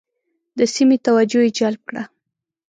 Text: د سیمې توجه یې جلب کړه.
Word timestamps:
د 0.57 0.59
سیمې 0.75 0.97
توجه 1.05 1.39
یې 1.45 1.51
جلب 1.57 1.81
کړه. 1.89 2.03